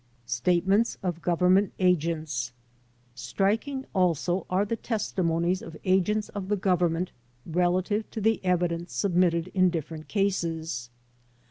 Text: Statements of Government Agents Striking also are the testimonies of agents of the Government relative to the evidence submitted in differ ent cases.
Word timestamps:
Statements 0.25 0.97
of 1.03 1.21
Government 1.21 1.73
Agents 1.77 2.53
Striking 3.13 3.85
also 3.93 4.47
are 4.49 4.65
the 4.65 4.75
testimonies 4.75 5.61
of 5.61 5.77
agents 5.83 6.27
of 6.29 6.47
the 6.47 6.57
Government 6.57 7.11
relative 7.45 8.09
to 8.09 8.19
the 8.19 8.43
evidence 8.43 8.93
submitted 8.93 9.49
in 9.49 9.69
differ 9.69 9.93
ent 9.93 10.07
cases. 10.07 10.89